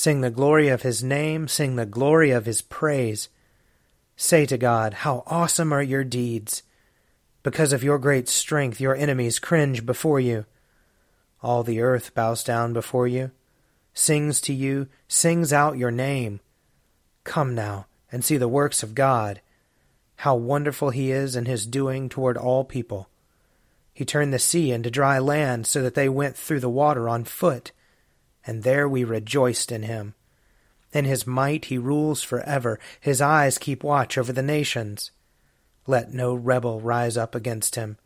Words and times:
Sing 0.00 0.22
the 0.22 0.30
glory 0.30 0.68
of 0.68 0.80
his 0.80 1.02
name, 1.04 1.46
sing 1.46 1.76
the 1.76 1.84
glory 1.84 2.30
of 2.30 2.46
his 2.46 2.62
praise. 2.62 3.28
Say 4.16 4.46
to 4.46 4.56
God, 4.56 4.94
How 4.94 5.22
awesome 5.26 5.74
are 5.74 5.82
your 5.82 6.04
deeds! 6.04 6.62
Because 7.42 7.74
of 7.74 7.84
your 7.84 7.98
great 7.98 8.26
strength, 8.26 8.80
your 8.80 8.96
enemies 8.96 9.38
cringe 9.38 9.84
before 9.84 10.18
you. 10.18 10.46
All 11.42 11.62
the 11.62 11.82
earth 11.82 12.14
bows 12.14 12.42
down 12.42 12.72
before 12.72 13.08
you, 13.08 13.30
sings 13.92 14.40
to 14.40 14.54
you, 14.54 14.88
sings 15.06 15.52
out 15.52 15.76
your 15.76 15.90
name. 15.90 16.40
Come 17.24 17.54
now 17.54 17.84
and 18.10 18.24
see 18.24 18.38
the 18.38 18.48
works 18.48 18.82
of 18.82 18.94
God, 18.94 19.42
how 20.16 20.34
wonderful 20.34 20.88
he 20.88 21.12
is 21.12 21.36
in 21.36 21.44
his 21.44 21.66
doing 21.66 22.08
toward 22.08 22.38
all 22.38 22.64
people. 22.64 23.10
He 23.92 24.06
turned 24.06 24.32
the 24.32 24.38
sea 24.38 24.72
into 24.72 24.90
dry 24.90 25.18
land 25.18 25.66
so 25.66 25.82
that 25.82 25.94
they 25.94 26.08
went 26.08 26.38
through 26.38 26.60
the 26.60 26.70
water 26.70 27.06
on 27.06 27.24
foot 27.24 27.72
and 28.46 28.62
there 28.62 28.88
we 28.88 29.04
rejoiced 29.04 29.70
in 29.70 29.82
him. 29.82 30.14
In 30.92 31.04
his 31.04 31.26
might 31.26 31.66
he 31.66 31.78
rules 31.78 32.22
forever, 32.22 32.78
his 33.00 33.20
eyes 33.20 33.58
keep 33.58 33.84
watch 33.84 34.18
over 34.18 34.32
the 34.32 34.42
nations. 34.42 35.10
Let 35.86 36.12
no 36.12 36.34
rebel 36.34 36.80
rise 36.80 37.16
up 37.16 37.34
against 37.34 37.76
him. 37.76 37.96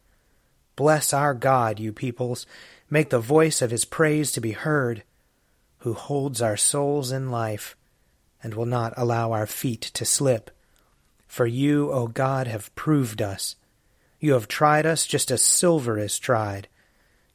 Bless 0.77 1.12
our 1.12 1.34
God, 1.34 1.78
you 1.78 1.93
peoples, 1.93 2.47
make 2.91 3.11
the 3.11 3.21
voice 3.21 3.62
of 3.62 3.71
his 3.71 3.84
praise 3.84 4.33
to 4.33 4.41
be 4.41 4.53
heard, 4.53 5.05
who 5.78 5.95
holds 5.95 6.43
our 6.43 6.56
souls 6.56 7.12
in 7.12 7.31
life, 7.31 7.77
and 8.43 8.55
will 8.55 8.66
not 8.66 8.93
allow 8.97 9.33
our 9.33 9.47
feet 9.47 9.81
to 9.81 10.05
slip. 10.05 10.51
For 11.27 11.47
you, 11.47 11.91
O 11.91 12.06
God, 12.06 12.47
have 12.47 12.75
proved 12.75 13.22
us. 13.22 13.56
You 14.21 14.33
have 14.33 14.49
tried 14.49 14.87
us 14.87 15.06
just 15.06 15.31
as 15.31 15.43
silver 15.43 15.99
is 15.99 16.19
tried. 16.19 16.69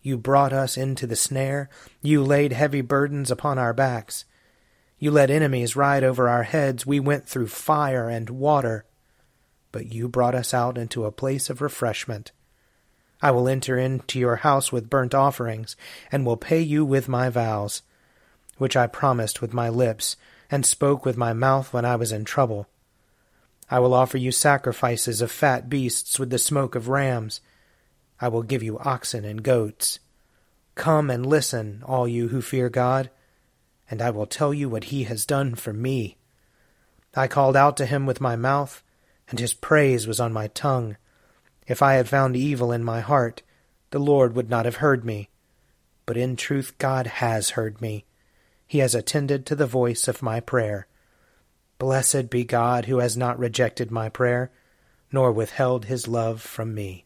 You 0.09 0.17
brought 0.17 0.53
us 0.53 0.75
into 0.75 1.05
the 1.05 1.15
snare. 1.15 1.69
You 2.01 2.23
laid 2.23 2.51
heavy 2.51 2.81
burdens 2.81 3.29
upon 3.29 3.59
our 3.59 3.73
backs. 3.73 4.25
You 4.97 5.11
let 5.11 5.29
enemies 5.29 5.75
ride 5.75 6.03
over 6.03 6.27
our 6.27 6.41
heads. 6.41 6.83
We 6.83 6.99
went 6.99 7.27
through 7.27 7.49
fire 7.49 8.09
and 8.09 8.27
water. 8.27 8.85
But 9.71 9.93
you 9.93 10.07
brought 10.07 10.33
us 10.33 10.51
out 10.51 10.79
into 10.79 11.05
a 11.05 11.11
place 11.11 11.51
of 11.51 11.61
refreshment. 11.61 12.31
I 13.21 13.29
will 13.29 13.47
enter 13.47 13.77
into 13.77 14.17
your 14.17 14.37
house 14.37 14.71
with 14.71 14.89
burnt 14.89 15.13
offerings, 15.13 15.75
and 16.11 16.25
will 16.25 16.37
pay 16.37 16.61
you 16.61 16.83
with 16.83 17.07
my 17.07 17.29
vows, 17.29 17.83
which 18.57 18.75
I 18.75 18.87
promised 18.87 19.43
with 19.43 19.53
my 19.53 19.69
lips, 19.69 20.15
and 20.49 20.65
spoke 20.65 21.05
with 21.05 21.17
my 21.17 21.33
mouth 21.33 21.71
when 21.71 21.85
I 21.85 21.95
was 21.97 22.11
in 22.11 22.25
trouble. 22.25 22.67
I 23.69 23.77
will 23.77 23.93
offer 23.93 24.17
you 24.17 24.31
sacrifices 24.31 25.21
of 25.21 25.29
fat 25.29 25.69
beasts 25.69 26.17
with 26.17 26.31
the 26.31 26.39
smoke 26.39 26.73
of 26.73 26.87
rams 26.87 27.41
I 28.21 28.27
will 28.27 28.43
give 28.43 28.63
you 28.63 28.79
oxen 28.79 29.25
and 29.25 29.43
goats. 29.43 29.99
Come 30.75 31.09
and 31.09 31.25
listen, 31.25 31.83
all 31.85 32.07
you 32.07 32.29
who 32.29 32.41
fear 32.41 32.69
God, 32.69 33.09
and 33.89 34.01
I 34.01 34.09
will 34.11 34.25
tell 34.25 34.53
you 34.53 34.69
what 34.69 34.85
he 34.85 35.03
has 35.05 35.25
done 35.25 35.55
for 35.55 35.73
me. 35.73 36.17
I 37.15 37.27
called 37.27 37.55
out 37.55 37.75
to 37.77 37.85
him 37.85 38.05
with 38.05 38.21
my 38.21 38.35
mouth, 38.35 38.83
and 39.29 39.39
his 39.39 39.53
praise 39.53 40.07
was 40.07 40.19
on 40.19 40.31
my 40.31 40.47
tongue. 40.47 40.97
If 41.67 41.81
I 41.81 41.93
had 41.93 42.09
found 42.09 42.35
evil 42.35 42.71
in 42.71 42.83
my 42.83 42.99
heart, 42.99 43.41
the 43.91 43.99
Lord 43.99 44.35
would 44.35 44.49
not 44.49 44.65
have 44.65 44.77
heard 44.77 45.03
me. 45.03 45.29
But 46.05 46.17
in 46.17 46.35
truth, 46.35 46.77
God 46.77 47.07
has 47.07 47.51
heard 47.51 47.81
me. 47.81 48.05
He 48.67 48.79
has 48.79 48.93
attended 48.93 49.45
to 49.45 49.55
the 49.55 49.65
voice 49.65 50.07
of 50.07 50.21
my 50.21 50.39
prayer. 50.39 50.87
Blessed 51.77 52.29
be 52.29 52.43
God 52.43 52.85
who 52.85 52.99
has 52.99 53.17
not 53.17 53.39
rejected 53.39 53.89
my 53.89 54.09
prayer, 54.09 54.51
nor 55.11 55.31
withheld 55.31 55.85
his 55.85 56.07
love 56.07 56.41
from 56.41 56.73
me. 56.73 57.05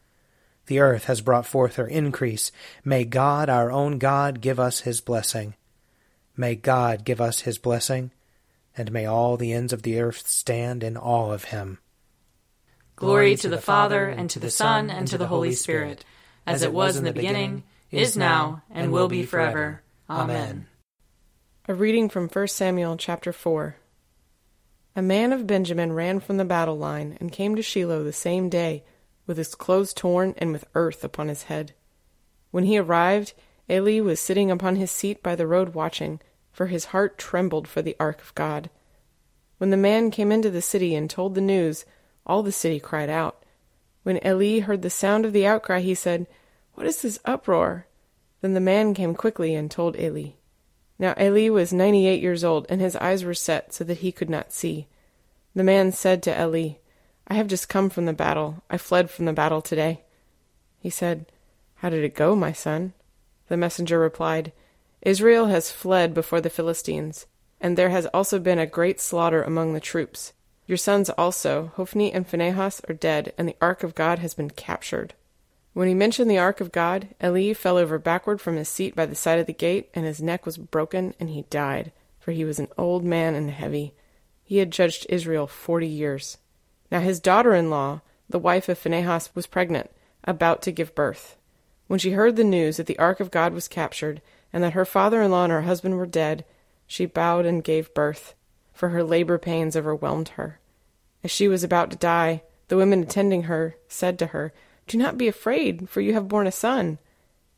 The 0.67 0.79
earth 0.79 1.05
has 1.05 1.21
brought 1.21 1.45
forth 1.45 1.75
her 1.75 1.87
increase. 1.87 2.51
May 2.85 3.03
God, 3.03 3.49
our 3.49 3.71
own 3.71 3.97
God, 3.97 4.41
give 4.41 4.59
us 4.59 4.81
his 4.81 5.01
blessing. 5.01 5.55
May 6.37 6.55
God 6.55 7.03
give 7.03 7.19
us 7.19 7.41
his 7.41 7.57
blessing, 7.57 8.11
and 8.77 8.91
may 8.91 9.05
all 9.05 9.37
the 9.37 9.53
ends 9.53 9.73
of 9.73 9.83
the 9.83 9.99
earth 9.99 10.27
stand 10.27 10.83
in 10.83 10.97
awe 10.97 11.31
of 11.31 11.45
him. 11.45 11.79
Glory 12.95 13.35
to 13.35 13.49
the 13.49 13.57
Father, 13.57 14.07
and 14.07 14.29
to 14.29 14.39
the 14.39 14.51
Son, 14.51 14.89
and 14.89 15.07
to 15.07 15.17
the 15.17 15.27
Holy 15.27 15.53
Spirit, 15.53 16.05
as 16.45 16.61
it 16.61 16.73
was 16.73 16.95
in 16.95 17.03
the 17.03 17.13
beginning, 17.13 17.63
is 17.89 18.15
now, 18.15 18.61
and 18.69 18.91
will 18.91 19.07
be 19.07 19.23
forever. 19.23 19.81
Amen. 20.09 20.67
A 21.67 21.73
reading 21.73 22.09
from 22.09 22.27
1 22.27 22.47
Samuel 22.47 22.97
chapter 22.97 23.33
4. 23.33 23.75
A 24.95 25.01
man 25.01 25.33
of 25.33 25.47
Benjamin 25.47 25.93
ran 25.93 26.19
from 26.19 26.37
the 26.37 26.45
battle 26.45 26.77
line 26.77 27.17
and 27.19 27.31
came 27.31 27.55
to 27.55 27.61
Shiloh 27.61 28.03
the 28.03 28.13
same 28.13 28.49
day 28.49 28.83
with 29.25 29.37
his 29.37 29.55
clothes 29.55 29.93
torn 29.93 30.33
and 30.37 30.51
with 30.51 30.65
earth 30.75 31.03
upon 31.03 31.27
his 31.27 31.43
head. 31.43 31.73
When 32.51 32.65
he 32.65 32.77
arrived, 32.77 33.33
Eli 33.69 34.01
was 34.01 34.19
sitting 34.19 34.51
upon 34.51 34.75
his 34.75 34.91
seat 34.91 35.23
by 35.23 35.35
the 35.35 35.47
road 35.47 35.73
watching, 35.73 36.19
for 36.51 36.67
his 36.67 36.85
heart 36.85 37.17
trembled 37.17 37.67
for 37.67 37.81
the 37.81 37.95
ark 37.99 38.21
of 38.21 38.35
God. 38.35 38.69
When 39.57 39.69
the 39.69 39.77
man 39.77 40.11
came 40.11 40.31
into 40.31 40.49
the 40.49 40.61
city 40.61 40.95
and 40.95 41.09
told 41.09 41.35
the 41.35 41.41
news, 41.41 41.85
all 42.25 42.43
the 42.43 42.51
city 42.51 42.79
cried 42.79 43.09
out. 43.09 43.43
When 44.03 44.19
Eli 44.25 44.59
heard 44.59 44.81
the 44.81 44.89
sound 44.89 45.25
of 45.25 45.33
the 45.33 45.45
outcry, 45.45 45.79
he 45.79 45.95
said, 45.95 46.27
What 46.73 46.87
is 46.87 47.01
this 47.01 47.19
uproar? 47.25 47.87
Then 48.41 48.53
the 48.53 48.59
man 48.59 48.93
came 48.93 49.13
quickly 49.13 49.53
and 49.53 49.69
told 49.69 49.99
Eli. 49.99 50.31
Now 50.97 51.13
Eli 51.19 51.49
was 51.49 51.71
ninety 51.71 52.07
eight 52.07 52.21
years 52.21 52.43
old, 52.43 52.65
and 52.69 52.81
his 52.81 52.95
eyes 52.97 53.23
were 53.23 53.33
set 53.33 53.73
so 53.73 53.83
that 53.83 53.99
he 53.99 54.11
could 54.11 54.29
not 54.29 54.51
see. 54.51 54.87
The 55.55 55.63
man 55.63 55.91
said 55.91 56.23
to 56.23 56.41
Eli, 56.41 56.73
I 57.27 57.35
have 57.35 57.47
just 57.47 57.69
come 57.69 57.89
from 57.89 58.05
the 58.05 58.13
battle. 58.13 58.63
I 58.69 58.77
fled 58.77 59.09
from 59.09 59.25
the 59.25 59.33
battle 59.33 59.61
today. 59.61 60.01
He 60.79 60.89
said, 60.89 61.25
How 61.75 61.89
did 61.89 62.03
it 62.03 62.15
go, 62.15 62.35
my 62.35 62.51
son? 62.51 62.93
The 63.47 63.57
messenger 63.57 63.99
replied, 63.99 64.51
Israel 65.01 65.47
has 65.47 65.71
fled 65.71 66.13
before 66.13 66.41
the 66.41 66.49
Philistines, 66.49 67.25
and 67.59 67.77
there 67.77 67.89
has 67.89 68.05
also 68.07 68.39
been 68.39 68.59
a 68.59 68.65
great 68.65 68.99
slaughter 68.99 69.43
among 69.43 69.73
the 69.73 69.79
troops. 69.79 70.33
Your 70.67 70.77
sons 70.77 71.09
also, 71.09 71.71
Hophni 71.75 72.13
and 72.13 72.27
Phinehas, 72.27 72.81
are 72.87 72.93
dead, 72.93 73.33
and 73.37 73.47
the 73.47 73.57
ark 73.59 73.83
of 73.83 73.95
God 73.95 74.19
has 74.19 74.33
been 74.33 74.49
captured. 74.49 75.13
When 75.73 75.87
he 75.87 75.93
mentioned 75.93 76.29
the 76.29 76.37
ark 76.37 76.61
of 76.61 76.71
God, 76.71 77.09
Eli 77.23 77.53
fell 77.53 77.77
over 77.77 77.97
backward 77.97 78.41
from 78.41 78.57
his 78.57 78.69
seat 78.69 78.95
by 78.95 79.05
the 79.05 79.15
side 79.15 79.39
of 79.39 79.47
the 79.47 79.53
gate, 79.53 79.89
and 79.93 80.05
his 80.05 80.21
neck 80.21 80.45
was 80.45 80.57
broken, 80.57 81.13
and 81.19 81.29
he 81.29 81.43
died, 81.49 81.91
for 82.19 82.31
he 82.31 82.45
was 82.45 82.59
an 82.59 82.67
old 82.77 83.03
man 83.03 83.35
and 83.35 83.49
heavy. 83.49 83.93
He 84.43 84.57
had 84.57 84.71
judged 84.71 85.05
Israel 85.09 85.47
forty 85.47 85.87
years. 85.87 86.37
Now 86.91 86.99
his 86.99 87.19
daughter 87.19 87.55
in 87.55 87.69
law, 87.69 88.01
the 88.29 88.39
wife 88.39 88.67
of 88.69 88.77
Phinehas, 88.77 89.33
was 89.33 89.47
pregnant, 89.47 89.89
about 90.25 90.61
to 90.63 90.71
give 90.71 90.93
birth. 90.93 91.37
When 91.87 91.99
she 91.99 92.11
heard 92.11 92.35
the 92.35 92.43
news 92.43 92.77
that 92.77 92.85
the 92.85 92.99
ark 92.99 93.19
of 93.19 93.31
God 93.31 93.53
was 93.53 93.67
captured, 93.67 94.21
and 94.53 94.63
that 94.63 94.73
her 94.73 94.85
father 94.85 95.21
in 95.21 95.31
law 95.31 95.43
and 95.45 95.51
her 95.51 95.61
husband 95.61 95.97
were 95.97 96.05
dead, 96.05 96.43
she 96.85 97.05
bowed 97.05 97.45
and 97.45 97.63
gave 97.63 97.93
birth, 97.93 98.35
for 98.73 98.89
her 98.89 99.03
labor 99.03 99.37
pains 99.37 99.75
overwhelmed 99.75 100.29
her. 100.29 100.59
As 101.23 101.31
she 101.31 101.47
was 101.47 101.63
about 101.63 101.91
to 101.91 101.97
die, 101.97 102.43
the 102.67 102.77
women 102.77 103.03
attending 103.03 103.43
her 103.43 103.75
said 103.87 104.17
to 104.19 104.27
her, 104.27 104.53
Do 104.87 104.97
not 104.97 105.17
be 105.17 105.27
afraid, 105.27 105.89
for 105.89 106.01
you 106.01 106.13
have 106.13 106.27
borne 106.27 106.47
a 106.47 106.51
son. 106.51 106.97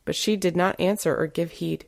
But 0.04 0.14
she 0.14 0.36
did 0.36 0.56
not 0.56 0.78
answer 0.78 1.16
or 1.16 1.26
give 1.26 1.52
heed. 1.52 1.86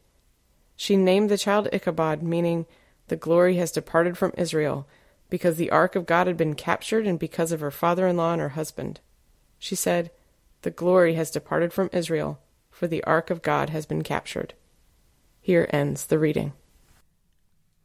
She 0.76 0.96
named 0.96 1.31
the 1.31 1.38
child 1.38 1.69
Ichabod, 1.72 2.22
meaning, 2.22 2.66
The 3.08 3.16
glory 3.16 3.56
has 3.56 3.70
departed 3.70 4.16
from 4.16 4.32
Israel, 4.37 4.87
because 5.28 5.56
the 5.56 5.70
ark 5.70 5.96
of 5.96 6.06
God 6.06 6.26
had 6.26 6.37
been 6.37 6.55
captured 6.55 7.06
and 7.06 7.19
because 7.19 7.52
of 7.52 7.61
her 7.61 7.70
father 7.70 8.06
in 8.06 8.17
law 8.17 8.32
and 8.32 8.40
her 8.40 8.50
husband. 8.50 9.00
She 9.58 9.75
said, 9.75 10.11
The 10.62 10.70
glory 10.70 11.14
has 11.14 11.31
departed 11.31 11.73
from 11.73 11.90
Israel, 11.93 12.40
for 12.70 12.87
the 12.87 13.02
ark 13.05 13.31
of 13.31 13.43
God 13.43 13.70
has 13.70 13.87
been 13.87 14.02
captured. 14.02 14.55
Here 15.40 15.69
ends 15.70 16.06
the 16.06 16.19
reading. 16.19 16.52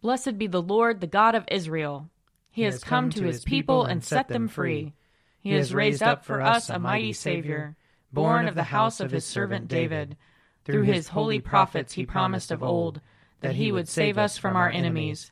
Blessed 0.02 0.38
be 0.38 0.48
the 0.48 0.62
Lord, 0.62 1.00
the 1.00 1.08
God 1.08 1.36
of 1.36 1.46
Israel. 1.50 2.10
He, 2.50 2.62
he 2.62 2.66
has 2.66 2.84
come, 2.84 3.06
come 3.06 3.10
to 3.12 3.24
his 3.24 3.44
people 3.44 3.86
and 3.86 4.04
set 4.04 4.28
them 4.28 4.48
free. 4.48 4.94
He 5.40 5.52
has 5.52 5.74
raised 5.74 6.04
up 6.04 6.26
for 6.26 6.42
us 6.42 6.70
a 6.70 6.80
mighty 6.80 7.14
Savior, 7.14 7.76
born 8.12 8.48
of 8.48 8.56
the 8.56 8.64
house 8.64 9.00
of 9.00 9.12
his 9.12 9.26
servant 9.26 9.68
David. 9.68 10.18
Through 10.66 10.84
his 10.84 11.08
holy 11.08 11.40
prophets 11.40 11.94
he 11.94 12.06
promised 12.06 12.52
of 12.52 12.62
old 12.62 13.02
that 13.40 13.56
he 13.56 13.72
would 13.72 13.88
save 13.88 14.18
us 14.18 14.38
from 14.38 14.56
our 14.56 14.70
enemies 14.70 15.32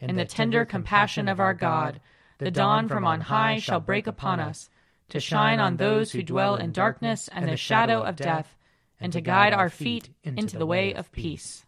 in 0.00 0.16
the 0.16 0.24
tender 0.24 0.64
compassion 0.64 1.28
of 1.28 1.40
our 1.40 1.54
God, 1.54 2.00
the 2.38 2.50
dawn 2.50 2.88
from 2.88 3.04
on 3.04 3.20
high 3.20 3.58
shall 3.58 3.80
break 3.80 4.06
upon 4.06 4.40
us, 4.40 4.70
to 5.10 5.20
shine 5.20 5.60
on 5.60 5.76
those 5.76 6.12
who 6.12 6.22
dwell 6.22 6.56
in 6.56 6.72
darkness 6.72 7.28
and 7.32 7.48
the 7.48 7.56
shadow 7.56 8.02
of 8.02 8.16
death, 8.16 8.56
and 8.98 9.12
to 9.12 9.20
guide 9.20 9.52
our 9.52 9.68
feet 9.68 10.08
into 10.22 10.56
the 10.56 10.66
way 10.66 10.94
of 10.94 11.12
peace. 11.12 11.64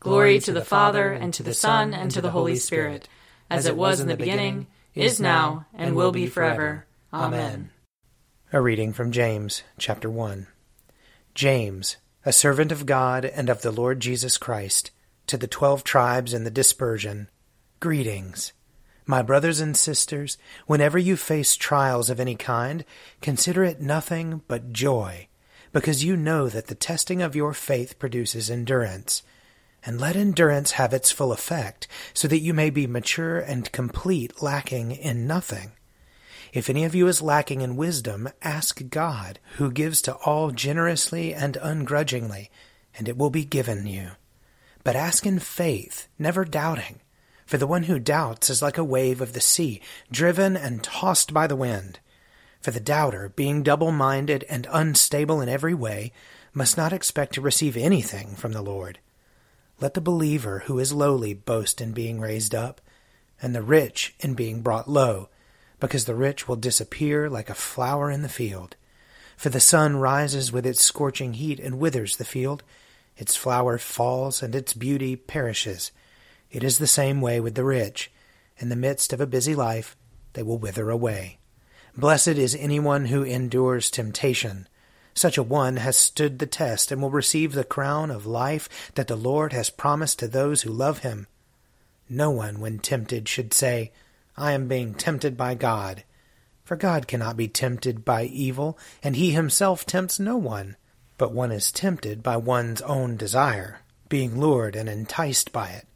Glory 0.00 0.38
to 0.40 0.52
the 0.52 0.64
Father, 0.64 1.12
and 1.12 1.32
to 1.34 1.42
the 1.42 1.54
Son, 1.54 1.94
and 1.94 2.10
to 2.10 2.20
the 2.20 2.30
Holy 2.30 2.56
Spirit, 2.56 3.08
as 3.48 3.66
it 3.66 3.76
was 3.76 4.00
in 4.00 4.08
the 4.08 4.16
beginning, 4.16 4.66
is 4.94 5.20
now, 5.20 5.66
and 5.74 5.94
will 5.94 6.12
be 6.12 6.26
forever. 6.26 6.86
Amen. 7.12 7.70
A 8.52 8.60
reading 8.60 8.92
from 8.92 9.12
James, 9.12 9.62
chapter 9.78 10.10
1. 10.10 10.46
James, 11.34 11.96
a 12.24 12.32
servant 12.32 12.72
of 12.72 12.86
God 12.86 13.24
and 13.24 13.48
of 13.48 13.62
the 13.62 13.70
Lord 13.70 14.00
Jesus 14.00 14.36
Christ, 14.36 14.90
to 15.30 15.36
the 15.36 15.46
twelve 15.46 15.84
tribes 15.84 16.34
in 16.34 16.42
the 16.42 16.50
dispersion, 16.50 17.28
greetings. 17.78 18.52
My 19.06 19.22
brothers 19.22 19.60
and 19.60 19.76
sisters, 19.76 20.36
whenever 20.66 20.98
you 20.98 21.16
face 21.16 21.54
trials 21.54 22.10
of 22.10 22.18
any 22.18 22.34
kind, 22.34 22.84
consider 23.20 23.62
it 23.62 23.80
nothing 23.80 24.42
but 24.48 24.72
joy, 24.72 25.28
because 25.72 26.02
you 26.02 26.16
know 26.16 26.48
that 26.48 26.66
the 26.66 26.74
testing 26.74 27.22
of 27.22 27.36
your 27.36 27.52
faith 27.54 27.96
produces 28.00 28.50
endurance. 28.50 29.22
And 29.86 30.00
let 30.00 30.16
endurance 30.16 30.72
have 30.72 30.92
its 30.92 31.12
full 31.12 31.30
effect, 31.30 31.86
so 32.12 32.26
that 32.26 32.40
you 32.40 32.52
may 32.52 32.68
be 32.68 32.88
mature 32.88 33.38
and 33.38 33.70
complete, 33.70 34.42
lacking 34.42 34.90
in 34.90 35.28
nothing. 35.28 35.70
If 36.52 36.68
any 36.68 36.82
of 36.82 36.96
you 36.96 37.06
is 37.06 37.22
lacking 37.22 37.60
in 37.60 37.76
wisdom, 37.76 38.28
ask 38.42 38.82
God, 38.90 39.38
who 39.58 39.70
gives 39.70 40.02
to 40.02 40.14
all 40.14 40.50
generously 40.50 41.32
and 41.32 41.56
ungrudgingly, 41.56 42.50
and 42.98 43.08
it 43.08 43.16
will 43.16 43.30
be 43.30 43.44
given 43.44 43.86
you. 43.86 44.10
But 44.82 44.96
ask 44.96 45.26
in 45.26 45.38
faith, 45.38 46.08
never 46.18 46.44
doubting. 46.44 47.00
For 47.46 47.58
the 47.58 47.66
one 47.66 47.84
who 47.84 47.98
doubts 47.98 48.48
is 48.48 48.62
like 48.62 48.78
a 48.78 48.84
wave 48.84 49.20
of 49.20 49.32
the 49.32 49.40
sea, 49.40 49.80
driven 50.10 50.56
and 50.56 50.82
tossed 50.82 51.34
by 51.34 51.46
the 51.46 51.56
wind. 51.56 51.98
For 52.60 52.70
the 52.70 52.80
doubter, 52.80 53.30
being 53.30 53.62
double 53.62 53.90
minded 53.90 54.44
and 54.48 54.68
unstable 54.70 55.40
in 55.40 55.48
every 55.48 55.74
way, 55.74 56.12
must 56.52 56.76
not 56.76 56.92
expect 56.92 57.34
to 57.34 57.40
receive 57.40 57.76
anything 57.76 58.36
from 58.36 58.52
the 58.52 58.62
Lord. 58.62 58.98
Let 59.80 59.94
the 59.94 60.00
believer 60.00 60.64
who 60.66 60.78
is 60.78 60.92
lowly 60.92 61.34
boast 61.34 61.80
in 61.80 61.92
being 61.92 62.20
raised 62.20 62.54
up, 62.54 62.80
and 63.40 63.54
the 63.54 63.62
rich 63.62 64.14
in 64.20 64.34
being 64.34 64.60
brought 64.60 64.88
low, 64.88 65.28
because 65.78 66.04
the 66.04 66.14
rich 66.14 66.46
will 66.46 66.56
disappear 66.56 67.30
like 67.30 67.48
a 67.48 67.54
flower 67.54 68.10
in 68.10 68.22
the 68.22 68.28
field. 68.28 68.76
For 69.36 69.48
the 69.48 69.60
sun 69.60 69.96
rises 69.96 70.52
with 70.52 70.66
its 70.66 70.82
scorching 70.82 71.32
heat 71.32 71.58
and 71.58 71.78
withers 71.78 72.16
the 72.16 72.24
field 72.24 72.62
its 73.16 73.36
flower 73.36 73.78
falls, 73.78 74.42
and 74.42 74.54
its 74.54 74.74
beauty 74.74 75.16
perishes. 75.16 75.92
It 76.50 76.64
is 76.64 76.78
the 76.78 76.86
same 76.86 77.20
way 77.20 77.40
with 77.40 77.54
the 77.54 77.64
rich. 77.64 78.10
In 78.58 78.68
the 78.68 78.76
midst 78.76 79.12
of 79.12 79.20
a 79.20 79.26
busy 79.26 79.54
life, 79.54 79.96
they 80.32 80.42
will 80.42 80.58
wither 80.58 80.90
away. 80.90 81.38
Blessed 81.96 82.28
is 82.28 82.54
anyone 82.54 83.06
who 83.06 83.22
endures 83.22 83.90
temptation. 83.90 84.68
Such 85.14 85.36
a 85.36 85.42
one 85.42 85.76
has 85.76 85.96
stood 85.96 86.38
the 86.38 86.46
test 86.46 86.92
and 86.92 87.02
will 87.02 87.10
receive 87.10 87.52
the 87.52 87.64
crown 87.64 88.10
of 88.10 88.26
life 88.26 88.92
that 88.94 89.08
the 89.08 89.16
Lord 89.16 89.52
has 89.52 89.70
promised 89.70 90.18
to 90.20 90.28
those 90.28 90.62
who 90.62 90.70
love 90.70 91.00
him. 91.00 91.26
No 92.08 92.30
one, 92.30 92.60
when 92.60 92.78
tempted, 92.78 93.28
should 93.28 93.52
say, 93.52 93.92
I 94.36 94.52
am 94.52 94.68
being 94.68 94.94
tempted 94.94 95.36
by 95.36 95.54
God. 95.54 96.04
For 96.64 96.76
God 96.76 97.08
cannot 97.08 97.36
be 97.36 97.48
tempted 97.48 98.04
by 98.04 98.24
evil, 98.24 98.78
and 99.02 99.16
he 99.16 99.32
himself 99.32 99.84
tempts 99.84 100.20
no 100.20 100.36
one. 100.36 100.76
But 101.20 101.34
one 101.34 101.52
is 101.52 101.70
tempted 101.70 102.22
by 102.22 102.38
one's 102.38 102.80
own 102.80 103.18
desire, 103.18 103.80
being 104.08 104.40
lured 104.40 104.74
and 104.74 104.88
enticed 104.88 105.52
by 105.52 105.68
it. 105.68 105.86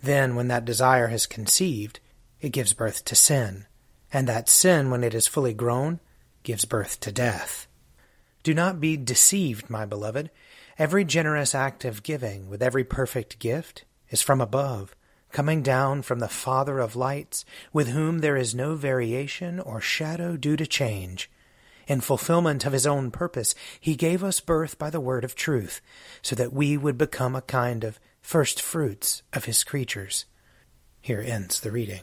Then, 0.00 0.36
when 0.36 0.46
that 0.46 0.64
desire 0.64 1.08
has 1.08 1.26
conceived, 1.26 1.98
it 2.40 2.50
gives 2.50 2.74
birth 2.74 3.04
to 3.06 3.16
sin, 3.16 3.66
and 4.12 4.28
that 4.28 4.48
sin, 4.48 4.88
when 4.88 5.02
it 5.02 5.14
is 5.14 5.26
fully 5.26 5.52
grown, 5.52 5.98
gives 6.44 6.64
birth 6.64 7.00
to 7.00 7.10
death. 7.10 7.66
Do 8.44 8.54
not 8.54 8.80
be 8.80 8.96
deceived, 8.96 9.68
my 9.68 9.84
beloved. 9.84 10.30
Every 10.78 11.04
generous 11.04 11.56
act 11.56 11.84
of 11.84 12.04
giving, 12.04 12.48
with 12.48 12.62
every 12.62 12.84
perfect 12.84 13.40
gift, 13.40 13.84
is 14.10 14.22
from 14.22 14.40
above, 14.40 14.94
coming 15.32 15.60
down 15.60 16.02
from 16.02 16.20
the 16.20 16.28
Father 16.28 16.78
of 16.78 16.94
lights, 16.94 17.44
with 17.72 17.88
whom 17.88 18.20
there 18.20 18.36
is 18.36 18.54
no 18.54 18.76
variation 18.76 19.58
or 19.58 19.80
shadow 19.80 20.36
due 20.36 20.56
to 20.56 20.68
change. 20.68 21.28
In 21.88 22.02
fulfillment 22.02 22.66
of 22.66 22.74
his 22.74 22.86
own 22.86 23.10
purpose, 23.10 23.54
he 23.80 23.96
gave 23.96 24.22
us 24.22 24.40
birth 24.40 24.78
by 24.78 24.90
the 24.90 25.00
word 25.00 25.24
of 25.24 25.34
truth, 25.34 25.80
so 26.20 26.36
that 26.36 26.52
we 26.52 26.76
would 26.76 26.98
become 26.98 27.34
a 27.34 27.40
kind 27.40 27.82
of 27.82 27.98
first 28.20 28.60
fruits 28.60 29.22
of 29.32 29.46
his 29.46 29.64
creatures. 29.64 30.26
Here 31.00 31.24
ends 31.26 31.60
the 31.60 31.72
reading. 31.72 32.02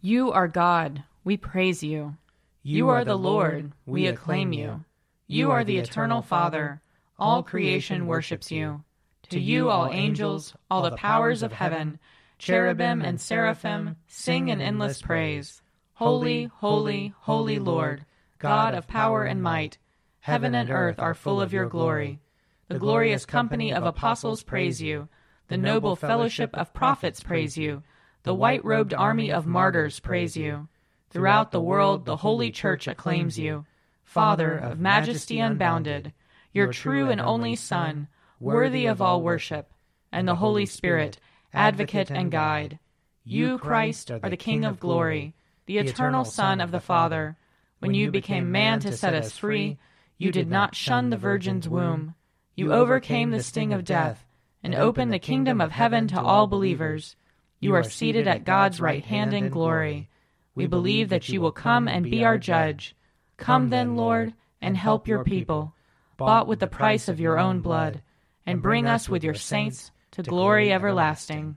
You 0.00 0.32
are 0.32 0.48
God, 0.48 1.04
we 1.22 1.36
praise 1.36 1.84
you. 1.84 2.16
You, 2.64 2.78
you 2.78 2.88
are, 2.88 2.98
are 2.98 3.04
the 3.04 3.16
Lord, 3.16 3.70
we 3.86 4.08
acclaim 4.08 4.52
you. 4.52 4.84
You 5.28 5.52
are 5.52 5.62
the 5.62 5.78
eternal 5.78 6.20
Father, 6.20 6.82
all 7.16 7.44
creation 7.44 8.08
worships 8.08 8.50
you. 8.50 8.82
To 9.30 9.38
you, 9.38 9.70
all 9.70 9.88
angels, 9.88 10.54
all 10.68 10.82
the 10.82 10.96
powers 10.96 11.44
of 11.44 11.52
heaven, 11.52 12.00
cherubim 12.38 13.02
and 13.02 13.20
seraphim, 13.20 13.94
sing 14.08 14.50
an 14.50 14.60
endless 14.60 15.00
praise. 15.00 15.62
Holy, 15.94 16.44
holy, 16.44 17.14
holy 17.20 17.60
Lord, 17.60 18.04
God 18.38 18.74
of 18.74 18.86
power 18.86 19.24
and 19.24 19.42
might, 19.42 19.78
heaven 20.20 20.54
and 20.54 20.70
earth 20.70 20.98
are 20.98 21.14
full 21.14 21.40
of 21.40 21.52
your 21.52 21.68
glory. 21.68 22.20
The 22.68 22.78
glorious 22.78 23.24
company 23.26 23.72
of 23.72 23.84
apostles 23.84 24.42
praise 24.42 24.80
you. 24.80 25.08
The 25.48 25.56
noble 25.56 25.96
fellowship 25.96 26.50
of 26.54 26.74
prophets 26.74 27.20
praise 27.20 27.56
you. 27.56 27.82
The 28.22 28.34
white 28.34 28.64
robed 28.64 28.92
army 28.92 29.32
of 29.32 29.46
martyrs 29.46 30.00
praise 30.00 30.36
you. 30.36 30.68
Throughout 31.10 31.50
the 31.50 31.60
world, 31.60 32.04
the 32.04 32.16
holy 32.16 32.50
church 32.50 32.86
acclaims 32.86 33.38
you. 33.38 33.64
Father 34.04 34.56
of 34.56 34.78
majesty 34.78 35.38
unbounded, 35.40 36.12
your 36.52 36.72
true 36.72 37.10
and 37.10 37.20
only 37.20 37.56
Son, 37.56 38.08
worthy 38.40 38.86
of 38.86 39.00
all 39.02 39.22
worship, 39.22 39.72
and 40.12 40.28
the 40.28 40.36
Holy 40.36 40.66
Spirit, 40.66 41.18
advocate 41.52 42.10
and 42.10 42.30
guide. 42.30 42.78
You, 43.24 43.58
Christ, 43.58 44.10
are 44.10 44.20
the 44.20 44.36
King 44.36 44.64
of 44.64 44.80
glory, 44.80 45.34
the 45.66 45.78
eternal 45.78 46.24
Son 46.24 46.60
of 46.60 46.70
the 46.70 46.80
Father. 46.80 47.36
When 47.80 47.94
you 47.94 48.10
became 48.10 48.50
man 48.50 48.80
to 48.80 48.96
set 48.96 49.14
us 49.14 49.36
free, 49.36 49.78
you 50.16 50.32
did 50.32 50.48
not 50.48 50.74
shun 50.74 51.10
the 51.10 51.16
Virgin's 51.16 51.68
womb. 51.68 52.14
You 52.56 52.72
overcame 52.72 53.30
the 53.30 53.42
sting 53.42 53.72
of 53.72 53.84
death 53.84 54.26
and 54.62 54.74
opened 54.74 55.12
the 55.12 55.20
kingdom 55.20 55.60
of 55.60 55.70
heaven 55.70 56.08
to 56.08 56.20
all 56.20 56.48
believers. 56.48 57.14
You 57.60 57.74
are 57.74 57.84
seated 57.84 58.26
at 58.26 58.44
God's 58.44 58.80
right 58.80 59.04
hand 59.04 59.32
in 59.32 59.48
glory. 59.48 60.08
We 60.54 60.66
believe 60.66 61.08
that 61.10 61.28
you 61.28 61.40
will 61.40 61.52
come 61.52 61.86
and 61.86 62.10
be 62.10 62.24
our 62.24 62.36
judge. 62.36 62.96
Come 63.36 63.68
then, 63.70 63.96
Lord, 63.96 64.34
and 64.60 64.76
help 64.76 65.06
your 65.06 65.22
people, 65.22 65.72
bought 66.16 66.48
with 66.48 66.58
the 66.58 66.66
price 66.66 67.08
of 67.08 67.20
your 67.20 67.38
own 67.38 67.60
blood 67.60 68.02
and 68.44 68.60
bring 68.62 68.86
us 68.86 69.08
with 69.08 69.22
your 69.22 69.34
saints 69.34 69.92
to 70.10 70.22
glory 70.22 70.72
everlasting. 70.72 71.56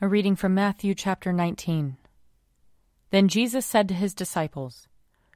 A 0.00 0.08
reading 0.08 0.34
from 0.34 0.54
Matthew 0.54 0.94
chapter 0.94 1.32
19. 1.32 1.96
Then 3.10 3.28
Jesus 3.28 3.66
said 3.66 3.88
to 3.88 3.94
his 3.94 4.14
disciples, 4.14 4.88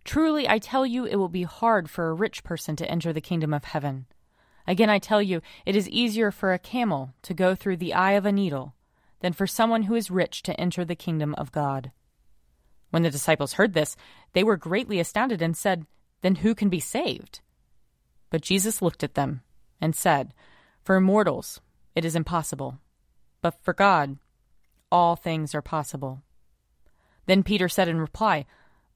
Truly 0.04 0.48
I 0.48 0.58
tell 0.58 0.84
you, 0.86 1.04
it 1.06 1.16
will 1.16 1.28
be 1.28 1.44
hard 1.44 1.88
for 1.90 2.08
a 2.08 2.14
rich 2.14 2.44
person 2.44 2.76
to 2.76 2.90
enter 2.90 3.12
the 3.12 3.20
kingdom 3.20 3.54
of 3.54 3.64
heaven. 3.64 4.06
Again, 4.66 4.90
I 4.90 4.98
tell 4.98 5.20
you, 5.20 5.40
it 5.66 5.76
is 5.76 5.88
easier 5.88 6.30
for 6.30 6.52
a 6.52 6.58
camel 6.58 7.14
to 7.22 7.34
go 7.34 7.54
through 7.54 7.78
the 7.78 7.94
eye 7.94 8.12
of 8.12 8.26
a 8.26 8.32
needle 8.32 8.74
than 9.20 9.32
for 9.32 9.46
someone 9.46 9.84
who 9.84 9.94
is 9.94 10.10
rich 10.10 10.42
to 10.42 10.58
enter 10.60 10.84
the 10.84 10.94
kingdom 10.94 11.34
of 11.36 11.52
God. 11.52 11.90
When 12.90 13.02
the 13.02 13.10
disciples 13.10 13.54
heard 13.54 13.74
this, 13.74 13.96
they 14.34 14.44
were 14.44 14.56
greatly 14.56 15.00
astounded 15.00 15.42
and 15.42 15.56
said, 15.56 15.86
Then 16.20 16.36
who 16.36 16.54
can 16.54 16.68
be 16.68 16.80
saved? 16.80 17.40
But 18.30 18.42
Jesus 18.42 18.82
looked 18.82 19.02
at 19.02 19.14
them 19.14 19.42
and 19.80 19.96
said, 19.96 20.32
For 20.84 21.00
mortals 21.00 21.60
it 21.94 22.04
is 22.04 22.14
impossible, 22.14 22.78
but 23.42 23.54
for 23.62 23.74
God 23.74 24.18
all 24.92 25.16
things 25.16 25.54
are 25.54 25.62
possible. 25.62 26.22
Then 27.26 27.42
Peter 27.42 27.68
said 27.68 27.88
in 27.88 28.00
reply, 28.00 28.46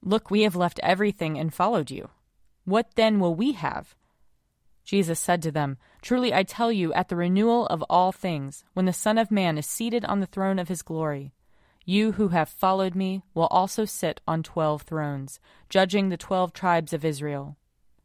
Look, 0.01 0.31
we 0.31 0.43
have 0.43 0.55
left 0.55 0.79
everything 0.81 1.37
and 1.37 1.53
followed 1.53 1.91
you. 1.91 2.09
What 2.65 2.95
then 2.95 3.19
will 3.19 3.35
we 3.35 3.53
have? 3.53 3.95
Jesus 4.83 5.19
said 5.19 5.41
to 5.43 5.51
them, 5.51 5.77
Truly 6.01 6.33
I 6.33 6.43
tell 6.43 6.71
you, 6.71 6.93
at 6.93 7.09
the 7.09 7.15
renewal 7.15 7.67
of 7.67 7.83
all 7.89 8.11
things, 8.11 8.63
when 8.73 8.85
the 8.85 8.93
Son 8.93 9.17
of 9.17 9.29
Man 9.29 9.57
is 9.57 9.65
seated 9.65 10.05
on 10.05 10.19
the 10.19 10.25
throne 10.25 10.57
of 10.57 10.67
his 10.67 10.81
glory, 10.81 11.33
you 11.85 12.13
who 12.13 12.29
have 12.29 12.49
followed 12.49 12.95
me 12.95 13.23
will 13.33 13.47
also 13.47 13.85
sit 13.85 14.21
on 14.27 14.43
twelve 14.43 14.83
thrones, 14.83 15.39
judging 15.69 16.09
the 16.09 16.17
twelve 16.17 16.53
tribes 16.53 16.93
of 16.93 17.03
Israel. 17.03 17.57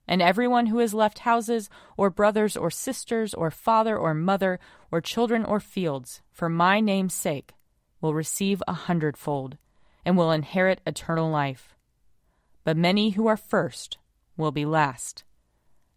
And 0.06 0.20
everyone 0.20 0.66
who 0.66 0.78
has 0.78 0.92
left 0.92 1.20
houses, 1.20 1.70
or 1.96 2.10
brothers, 2.10 2.56
or 2.56 2.70
sisters, 2.70 3.32
or 3.34 3.50
father, 3.50 3.96
or 3.96 4.12
mother, 4.12 4.58
or 4.90 5.00
children, 5.00 5.44
or 5.44 5.60
fields, 5.60 6.22
for 6.32 6.48
my 6.48 6.80
name's 6.80 7.14
sake, 7.14 7.52
will 8.00 8.14
receive 8.14 8.62
a 8.68 8.72
hundredfold, 8.72 9.56
and 10.04 10.16
will 10.16 10.30
inherit 10.32 10.80
eternal 10.87 11.30
life. 11.30 11.75
But 12.64 12.76
many 12.76 13.11
who 13.11 13.26
are 13.26 13.37
first 13.37 13.99
will 14.37 14.52
be 14.52 14.64
last, 14.64 15.25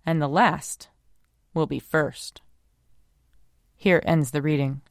and 0.05 0.21
the 0.21 0.27
last 0.27 0.89
will 1.53 1.67
be 1.67 1.79
first. 1.79 2.41
Here 3.75 4.01
ends 4.05 4.31
the 4.31 4.41
reading. 4.41 4.81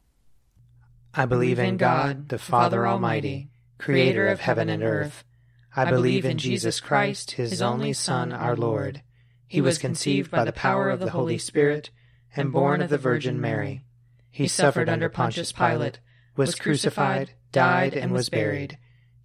I 1.15 1.27
believe 1.27 1.59
in 1.59 1.77
God, 1.77 2.29
the 2.29 2.39
Father 2.39 2.87
Almighty, 2.87 3.49
creator 3.79 4.27
of 4.29 4.41
heaven 4.41 4.69
and 4.69 4.83
earth. 4.83 5.25
I 5.75 5.91
believe 5.91 6.25
in 6.25 6.39
Jesus 6.39 6.81
Christ, 6.81 7.33
his 7.33 7.61
only 7.61 7.93
Son, 7.93 8.33
our 8.33 8.57
Lord 8.57 9.03
he 9.47 9.61
was 9.61 9.79
conceived 9.79 10.31
by 10.31 10.45
the 10.45 10.53
power 10.53 10.91
of 10.91 11.01
the 11.01 11.11
Holy 11.11 11.39
Spirit 11.39 11.91
and 12.35 12.53
born 12.53 12.83
of 12.83 12.91
the 12.91 12.99
Virgin 12.99 13.41
Mary. 13.41 13.83
He 14.31 14.49
suffered 14.49 14.89
under 14.89 15.09
Pontius 15.09 15.53
Pilate, 15.53 16.01
was 16.37 16.55
crucified, 16.55 17.33
died, 17.53 17.95
and 17.95 18.13
was 18.13 18.29
buried. 18.29 18.79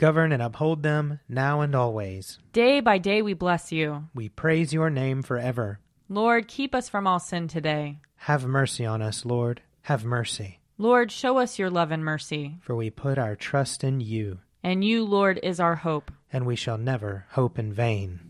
Govern 0.00 0.32
and 0.32 0.40
uphold 0.40 0.82
them 0.82 1.20
now 1.28 1.60
and 1.60 1.74
always. 1.74 2.38
Day 2.54 2.80
by 2.80 2.96
day 2.96 3.20
we 3.20 3.34
bless 3.34 3.70
you. 3.70 4.08
We 4.14 4.30
praise 4.30 4.72
your 4.72 4.88
name 4.88 5.20
forever. 5.20 5.78
Lord, 6.08 6.48
keep 6.48 6.74
us 6.74 6.88
from 6.88 7.06
all 7.06 7.18
sin 7.20 7.48
today. 7.48 7.98
Have 8.16 8.46
mercy 8.46 8.86
on 8.86 9.02
us, 9.02 9.26
Lord. 9.26 9.60
Have 9.82 10.02
mercy. 10.02 10.60
Lord, 10.78 11.12
show 11.12 11.36
us 11.36 11.58
your 11.58 11.68
love 11.68 11.90
and 11.90 12.02
mercy. 12.02 12.56
For 12.62 12.74
we 12.74 12.88
put 12.88 13.18
our 13.18 13.36
trust 13.36 13.84
in 13.84 14.00
you. 14.00 14.38
And 14.62 14.82
you, 14.82 15.04
Lord, 15.04 15.38
is 15.42 15.60
our 15.60 15.76
hope. 15.76 16.10
And 16.32 16.46
we 16.46 16.56
shall 16.56 16.78
never 16.78 17.26
hope 17.32 17.58
in 17.58 17.70
vain. 17.70 18.20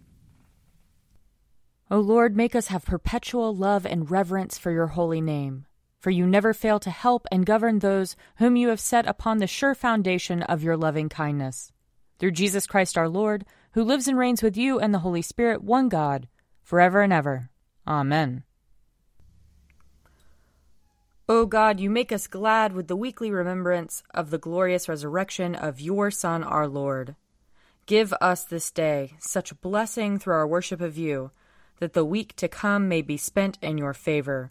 O 1.89 2.01
Lord, 2.01 2.37
make 2.37 2.57
us 2.57 2.67
have 2.67 2.85
perpetual 2.85 3.55
love 3.55 3.87
and 3.87 4.11
reverence 4.11 4.59
for 4.59 4.73
your 4.73 4.89
holy 4.89 5.21
name. 5.21 5.67
For 6.01 6.11
you 6.11 6.27
never 6.27 6.53
fail 6.55 6.81
to 6.81 6.91
help 6.91 7.27
and 7.31 7.47
govern 7.47 7.79
those 7.79 8.17
whom 8.37 8.57
you 8.57 8.69
have 8.69 8.81
set 8.81 9.07
upon 9.07 9.39
the 9.39 9.47
sure 9.47 9.75
foundation 9.75 10.43
of 10.43 10.65
your 10.65 10.77
loving 10.77 11.09
kindness. 11.09 11.73
Through 12.19 12.33
Jesus 12.33 12.67
Christ 12.67 12.99
our 12.99 13.09
Lord, 13.09 13.45
who 13.73 13.85
lives 13.85 14.09
and 14.09 14.19
reigns 14.19 14.43
with 14.43 14.57
you 14.57 14.81
and 14.81 14.93
the 14.93 15.01
Holy 15.01 15.23
Spirit, 15.23 15.63
one 15.63 15.89
God, 15.89 16.27
forever 16.63 17.03
and 17.03 17.13
ever. 17.13 17.51
Amen. 17.87 18.45
O 21.29 21.47
God, 21.47 21.79
you 21.79 21.91
make 21.91 22.11
us 22.11 22.27
glad 22.27 22.73
with 22.73 22.89
the 22.89 22.97
weekly 22.97 23.31
remembrance 23.31 24.03
of 24.13 24.31
the 24.31 24.39
glorious 24.39 24.89
resurrection 24.89 25.55
of 25.55 25.81
your 25.81 26.11
Son, 26.11 26.43
our 26.43 26.67
Lord. 26.67 27.15
Give 27.87 28.13
us 28.21 28.45
this 28.45 28.71
day 28.71 29.15
such 29.19 29.61
blessing 29.61 30.19
through 30.19 30.35
our 30.35 30.47
worship 30.47 30.81
of 30.81 30.99
you 30.99 31.31
that 31.79 31.93
the 31.93 32.05
week 32.05 32.35
to 32.37 32.49
come 32.49 32.89
may 32.89 33.03
be 33.03 33.17
spent 33.17 33.59
in 33.63 33.79
your 33.79 33.95
favor. 33.95 34.51